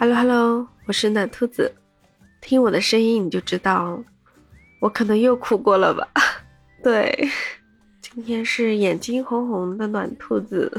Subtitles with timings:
[0.00, 1.74] Hello Hello，我是暖兔子，
[2.40, 4.00] 听我的声音你就知道，
[4.78, 6.08] 我可能又哭过了吧？
[6.84, 7.28] 对，
[8.00, 10.72] 今天是眼睛红红的暖兔子，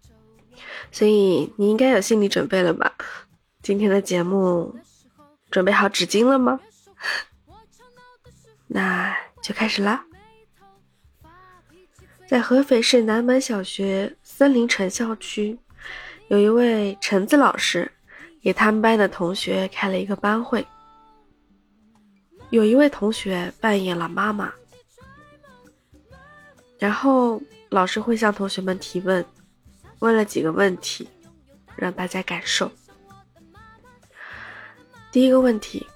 [0.90, 2.90] 所以你应该有心理准备了吧？
[3.60, 4.74] 今天的节目
[5.50, 6.58] 准备好纸巾了吗？
[8.68, 10.06] 那就开始啦。
[12.26, 15.58] 在合肥市南门小学森林城校区，
[16.28, 17.92] 有一位橙子老师。
[18.48, 20.66] 给他们班的同学开了一个班会，
[22.48, 24.50] 有一位同学扮演了妈妈，
[26.78, 27.38] 然后
[27.68, 29.22] 老师会向同学们提问，
[29.98, 31.06] 问了几个问题，
[31.76, 32.72] 让大家感受。
[35.12, 35.86] 第一个问题，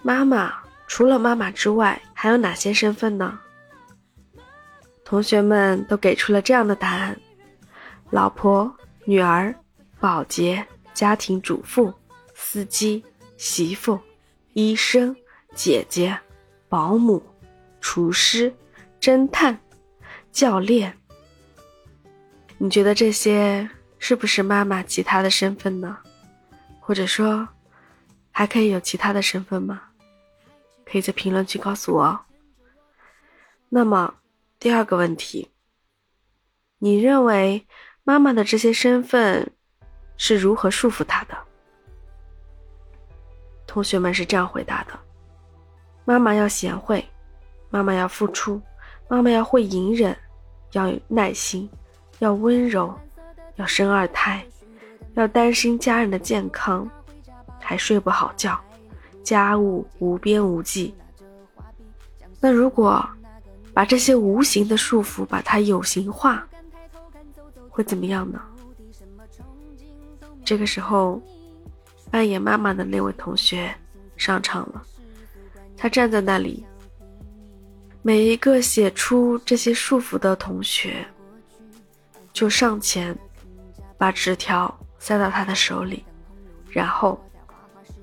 [0.00, 0.54] 妈妈
[0.86, 3.38] 除了妈妈之外还有哪些身份呢？
[5.04, 7.20] 同学们都给出了这样的答案：
[8.08, 9.54] 老婆、女儿、
[10.00, 10.66] 保洁。
[10.94, 11.92] 家庭主妇、
[12.34, 13.04] 司机、
[13.36, 13.98] 媳妇、
[14.52, 15.14] 医生、
[15.54, 16.16] 姐姐、
[16.68, 17.20] 保姆、
[17.80, 18.54] 厨师、
[19.00, 19.60] 侦探、
[20.30, 20.96] 教练。
[22.58, 25.98] 你觉得这些是不是妈妈其他的身份呢？
[26.78, 27.48] 或者说，
[28.30, 29.82] 还可以有其他的身份吗？
[30.84, 32.20] 可以在评论区告诉我。
[33.68, 34.14] 那么，
[34.60, 35.50] 第二个问题，
[36.78, 37.66] 你认为
[38.04, 39.53] 妈妈的这些身份？
[40.16, 41.36] 是如何束缚他的？
[43.66, 44.92] 同学们是这样回答的：
[46.04, 47.04] 妈妈要贤惠，
[47.70, 48.60] 妈妈要付出，
[49.08, 50.16] 妈妈要会隐忍，
[50.72, 51.68] 要有耐心，
[52.20, 52.94] 要温柔，
[53.56, 54.46] 要生二胎，
[55.14, 56.88] 要担心家人的健康，
[57.60, 58.60] 还睡不好觉，
[59.24, 60.94] 家务无边无际。
[62.40, 63.04] 那如果
[63.72, 66.46] 把这些无形的束缚把它有形化，
[67.68, 68.40] 会怎么样呢？
[70.44, 71.22] 这个时候，
[72.10, 73.74] 扮演妈妈的那位同学
[74.16, 74.82] 上场了。
[75.76, 76.64] 他站在那里，
[78.02, 81.04] 每一个写出这些束缚的同学，
[82.32, 83.16] 就上前
[83.96, 86.04] 把纸条塞到他的手里，
[86.70, 87.18] 然后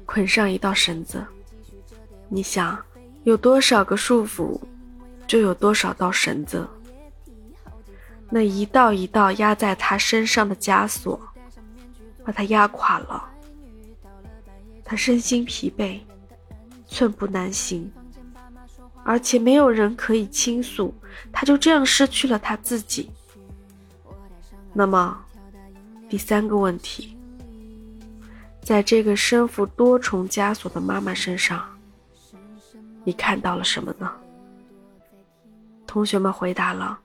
[0.06, 1.24] 捆上一道绳子。
[2.28, 2.78] 你想，
[3.24, 4.60] 有多少个束缚，
[5.28, 6.68] 就有多少道绳子。
[8.30, 11.20] 那一道一道压在他身上的枷锁。
[12.24, 13.30] 把他压垮了，
[14.84, 16.00] 他身心疲惫，
[16.88, 17.92] 寸步难行，
[19.04, 20.94] 而且没有人可以倾诉，
[21.32, 23.10] 他就这样失去了他自己。
[24.74, 25.20] 那么，
[26.08, 27.18] 第三个问题，
[28.62, 31.68] 在这个身负多重枷锁的妈妈身上，
[33.04, 34.12] 你看到了什么呢？
[35.88, 36.98] 同学们回答了，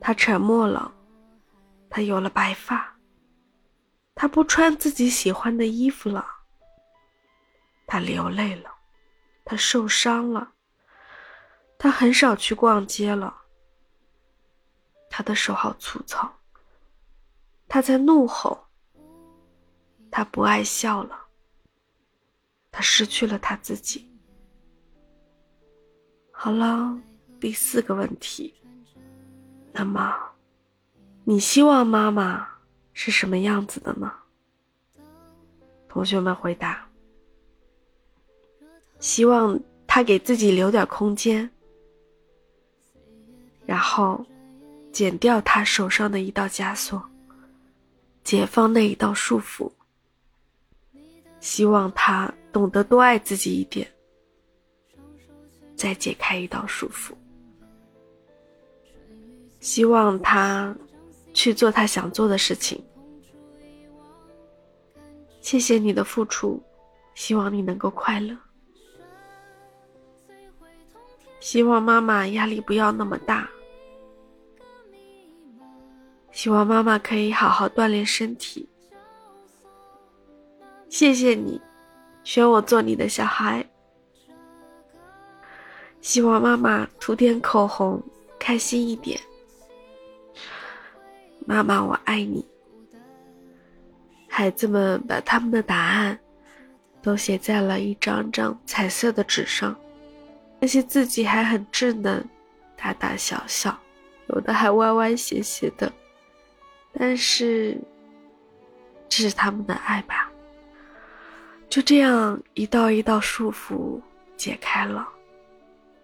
[0.00, 0.90] 他沉默了，
[1.88, 2.95] 他有了白发。
[4.16, 6.26] 他不穿自己喜欢的衣服了，
[7.86, 8.74] 他流泪了，
[9.44, 10.54] 他受伤了，
[11.78, 13.42] 他很少去逛街了，
[15.10, 16.34] 他的手好粗糙，
[17.68, 18.66] 他在怒吼，
[20.10, 21.26] 他不爱笑了，
[22.72, 24.10] 他失去了他自己。
[26.32, 26.98] 好了，
[27.38, 28.54] 第四个问题，
[29.72, 30.16] 那么，
[31.24, 32.55] 你希望妈妈？
[32.98, 34.10] 是什么样子的呢？
[35.86, 36.88] 同学们回答：
[38.98, 41.48] 希望他给自己留点空间，
[43.66, 44.24] 然后
[44.92, 47.04] 剪掉他手上的一道枷锁，
[48.24, 49.70] 解放那一道束缚。
[51.38, 53.86] 希望他懂得多爱自己一点，
[55.76, 57.12] 再解开一道束缚。
[59.60, 60.74] 希望他。
[61.36, 62.82] 去做他想做的事情。
[65.42, 66.62] 谢谢你的付出，
[67.14, 68.34] 希望你能够快乐。
[71.38, 73.46] 希望妈妈压力不要那么大。
[76.32, 78.66] 希望妈妈可以好好锻炼身体。
[80.88, 81.60] 谢谢你，
[82.24, 83.62] 选我做你的小孩。
[86.00, 88.02] 希望妈妈涂点口红，
[88.38, 89.20] 开心一点。
[91.46, 92.44] 妈妈，我爱你。
[94.28, 96.18] 孩子们把他们的答案
[97.00, 99.74] 都写在了一张张彩色的纸上，
[100.58, 102.28] 那些字迹还很稚嫩，
[102.76, 103.78] 大大小小，
[104.26, 105.90] 有的还歪歪斜斜的。
[106.92, 107.78] 但是，
[109.08, 110.28] 这是他们的爱吧？
[111.70, 114.00] 就这样，一道一道束缚
[114.36, 115.08] 解开了，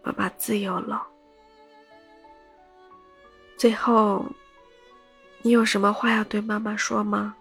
[0.04, 1.04] 妈妈自由了。
[3.58, 4.24] 最后。
[5.42, 7.34] 你有什么话要对妈妈说吗？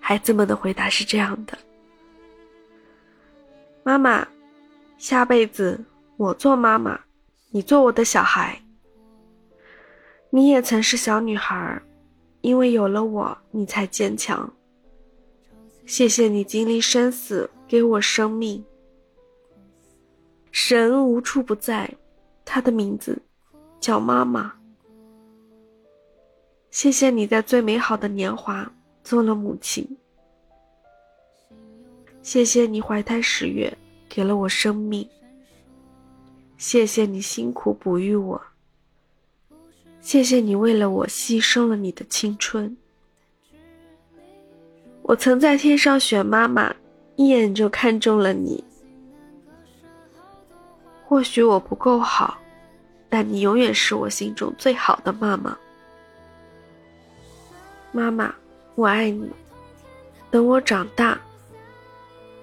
[0.00, 1.56] 孩子们的回答是这样的
[3.84, 4.26] ：“妈妈，
[4.98, 5.82] 下辈子
[6.16, 6.98] 我做妈妈，
[7.50, 8.60] 你做我的小孩。
[10.30, 11.80] 你也曾是小女孩，
[12.40, 14.52] 因为有了我，你才坚强。
[15.86, 18.64] 谢谢你经历生死，给我生命。
[20.50, 21.88] 神无处不在，
[22.44, 23.22] 他的名字
[23.78, 24.52] 叫妈妈。”
[26.72, 28.68] 谢谢你在最美好的年华
[29.04, 29.86] 做了母亲。
[32.22, 33.70] 谢谢你怀胎十月
[34.08, 35.06] 给了我生命。
[36.56, 38.40] 谢谢你辛苦哺育我。
[40.00, 42.74] 谢谢你为了我牺牲了你的青春。
[45.02, 46.74] 我曾在天上选妈妈，
[47.16, 48.64] 一眼就看中了你。
[51.04, 52.38] 或许我不够好，
[53.10, 55.54] 但你永远是我心中最好的妈妈。
[57.92, 58.34] 妈妈，
[58.74, 59.30] 我爱你。
[60.30, 61.20] 等我长大，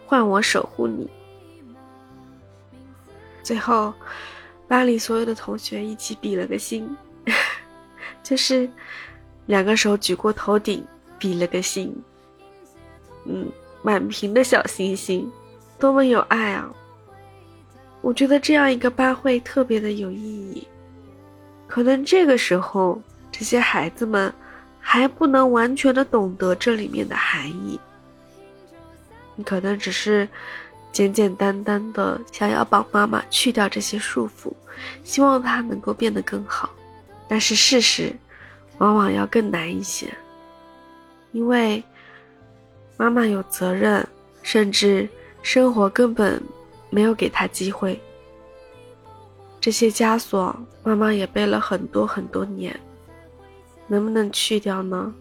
[0.05, 1.09] 换我守护你。
[3.41, 3.91] 最后，
[4.67, 6.87] 班里所有的同学一起比了个心，
[8.21, 8.69] 就是
[9.47, 10.85] 两个手举过头顶，
[11.17, 11.91] 比了个心。
[13.25, 13.49] 嗯，
[13.81, 15.31] 满屏的小星星，
[15.79, 16.71] 多么有爱啊！
[18.01, 20.67] 我觉得这样一个班会特别的有意义。
[21.67, 23.01] 可能这个时候，
[23.31, 24.31] 这些孩子们。
[24.91, 27.80] 还不能完全的懂得这里面的含义，
[29.36, 30.27] 你可能只是
[30.91, 34.51] 简简单单的想要帮妈妈去掉这些束缚，
[35.03, 36.71] 希望她能够变得更好。
[37.27, 38.12] 但是事实
[38.80, 40.12] 往往要更难一些，
[41.33, 41.83] 因为
[42.97, 44.03] 妈妈有责任，
[44.42, 45.07] 甚至
[45.44, 46.42] 生活根本
[46.89, 48.01] 没有给她机会。
[49.62, 52.75] 这些枷锁，妈妈也背了很多很多年。
[53.89, 55.13] 能不能去掉呢？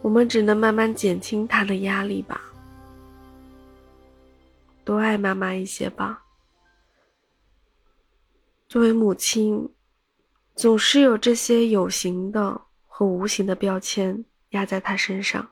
[0.00, 2.40] 我们只能慢慢减轻他的压力吧。
[4.84, 6.22] 多爱妈妈一些吧。
[8.68, 9.68] 作为母亲，
[10.54, 15.48] 总是有这些有形的和无形的标签压在他身上。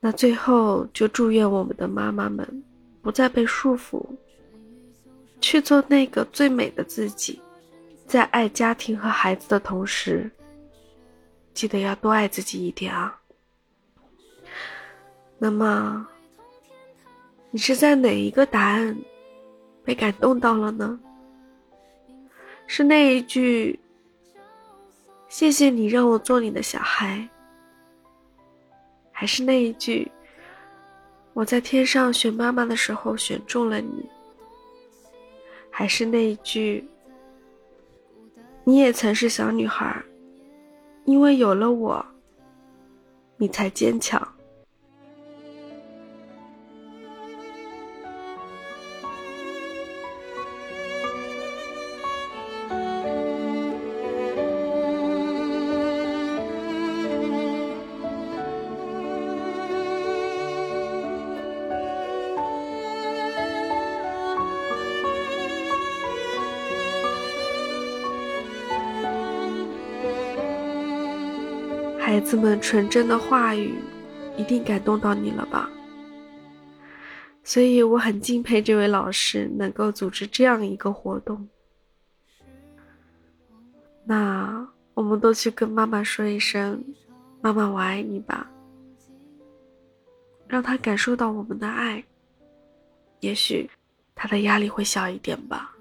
[0.00, 2.64] 那最后就祝愿我们的妈妈们
[3.02, 4.02] 不再被束缚，
[5.40, 7.38] 去做那个最美的自己。
[8.10, 10.28] 在爱家庭和孩子的同时，
[11.54, 13.16] 记得要多爱自己一点啊。
[15.38, 16.08] 那么，
[17.52, 18.98] 你是在哪一个答案
[19.84, 20.98] 被感动到了呢？
[22.66, 23.78] 是那一句
[25.30, 27.28] “谢谢你让我做你的小孩”，
[29.14, 30.10] 还是那一句
[31.32, 34.04] “我在天上选妈妈的时候选中了你”，
[35.70, 36.84] 还是那一句？
[38.64, 40.02] 你也曾是小女孩，
[41.04, 42.04] 因为有了我，
[43.36, 44.26] 你才坚强。
[72.10, 73.72] 孩子们纯真的话语，
[74.36, 75.70] 一定感动到你了吧？
[77.44, 81.48] 所以我很敬佩这位老师能够组织这样一个活动。
[84.02, 86.84] 那我们都去跟妈妈说一声
[87.40, 88.50] ：“妈妈，我爱你吧。”
[90.48, 92.02] 让他感受到我们的爱，
[93.20, 93.70] 也许
[94.16, 95.76] 他的压力会小一点吧。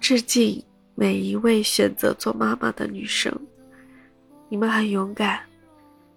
[0.00, 0.65] 致敬。
[0.98, 3.30] 每一位选择做妈妈的女生，
[4.48, 5.40] 你们很勇敢，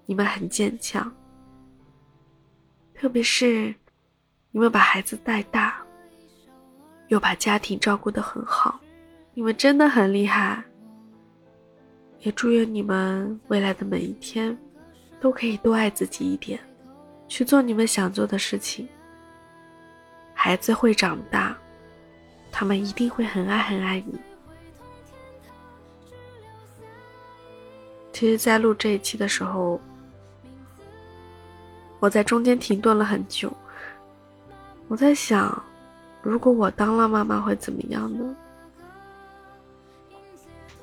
[0.05, 1.12] 你们很坚强，
[2.93, 3.75] 特别是
[4.51, 5.83] 你们把孩子带大，
[7.09, 8.79] 又把家庭照顾得很好，
[9.33, 10.63] 你们真的很厉害。
[12.21, 14.57] 也祝愿你们未来的每一天，
[15.19, 16.57] 都可以多爱自己一点，
[17.27, 18.88] 去做你们想做的事情。
[20.33, 21.57] 孩子会长大，
[22.50, 24.17] 他们一定会很爱很爱你。
[28.19, 29.79] 其实，在录这一期的时候，
[32.01, 33.49] 我在中间停顿了很久。
[34.89, 35.63] 我在想，
[36.21, 38.35] 如果我当了妈妈会怎么样呢？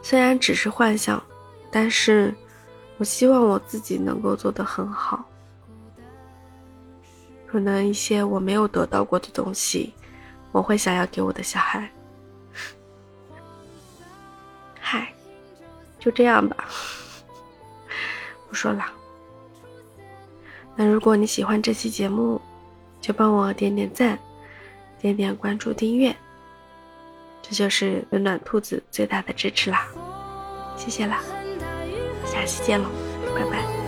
[0.02, 1.22] 虽然只是幻想，
[1.70, 2.34] 但是
[2.96, 5.22] 我希望我自己能够做得很好。
[7.46, 9.92] 可能一些我没有得到过的东西，
[10.52, 11.86] 我会想要给我的小孩。
[14.80, 15.12] 嗨，
[15.98, 16.64] 就这样吧。
[18.48, 18.84] 不说了。
[20.74, 22.40] 那如果你喜欢这期节目，
[23.00, 24.18] 就帮我点点赞，
[25.00, 26.14] 点点关注、订阅，
[27.42, 29.88] 这就是温暖兔子最大的支持啦！
[30.76, 31.22] 谢谢啦，
[32.26, 32.88] 下期见喽，
[33.34, 33.85] 拜拜。